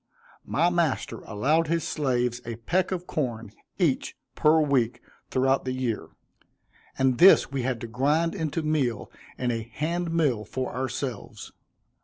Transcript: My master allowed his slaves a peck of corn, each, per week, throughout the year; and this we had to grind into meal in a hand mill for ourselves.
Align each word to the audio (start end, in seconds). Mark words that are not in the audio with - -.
My 0.47 0.71
master 0.71 1.19
allowed 1.27 1.67
his 1.67 1.87
slaves 1.87 2.41
a 2.43 2.55
peck 2.55 2.91
of 2.91 3.05
corn, 3.05 3.51
each, 3.77 4.17
per 4.33 4.59
week, 4.59 4.99
throughout 5.29 5.63
the 5.63 5.73
year; 5.73 6.07
and 6.97 7.19
this 7.19 7.51
we 7.51 7.61
had 7.61 7.79
to 7.81 7.87
grind 7.87 8.33
into 8.33 8.63
meal 8.63 9.11
in 9.37 9.51
a 9.51 9.61
hand 9.61 10.09
mill 10.11 10.43
for 10.43 10.73
ourselves. 10.73 11.51